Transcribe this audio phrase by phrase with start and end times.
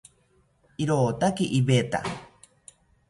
[0.85, 2.01] Irotaki iveta